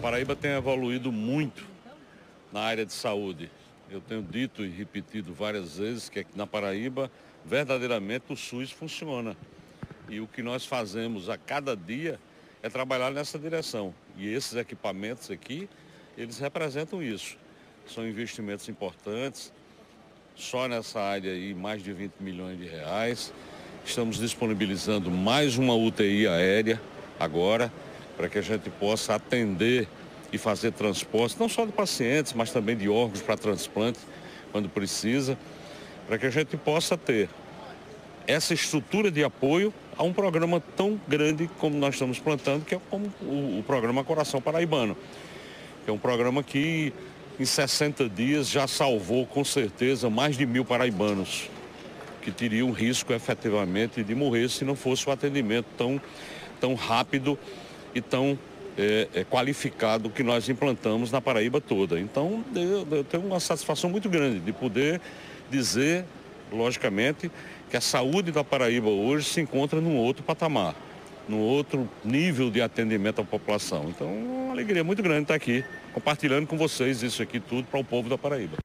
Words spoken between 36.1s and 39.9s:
que a gente possa ter essa estrutura de apoio